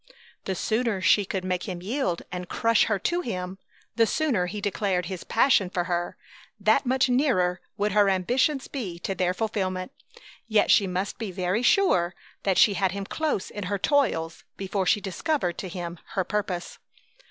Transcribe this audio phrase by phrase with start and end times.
[0.45, 3.59] The sooner she could make him yield and crush her to him,
[3.97, 6.17] the sooner he declared his passion for her,
[6.59, 9.91] that much nearer would her ambitions be to their fulfilment.
[10.47, 14.87] Yet she must be very sure that she had him close in her toils before
[14.87, 16.79] she discovered to him her purpose.